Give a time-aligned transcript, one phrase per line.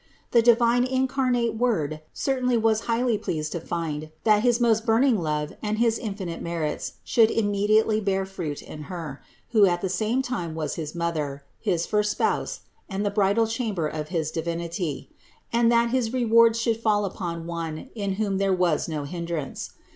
[0.31, 5.19] The divine incarnate Word certainly was highly pleased to find, that his most burn ing
[5.19, 10.23] love and his infinite merits should immediately bear fruit in Her, who at the same
[10.23, 15.11] time was his Mother, his first Spouse and the bridal chamber of his Divinity;
[15.53, 19.69] and that his rewards should fall upon One, in whom there was no hindrance.